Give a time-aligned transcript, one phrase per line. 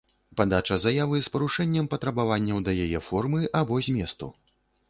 [0.39, 4.35] Падача заявы з парушэннем патрабаванняў да яе формы або зместу.